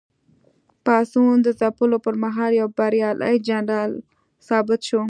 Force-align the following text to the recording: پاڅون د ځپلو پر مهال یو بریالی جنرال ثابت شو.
پاڅون 0.85 1.35
د 1.45 1.47
ځپلو 1.59 1.97
پر 2.05 2.13
مهال 2.23 2.51
یو 2.61 2.69
بریالی 2.77 3.35
جنرال 3.47 3.91
ثابت 4.47 4.79
شو. 4.87 4.99